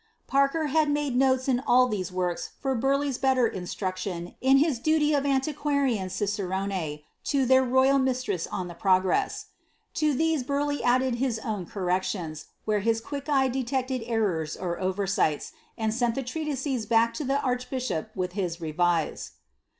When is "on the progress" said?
8.47-9.49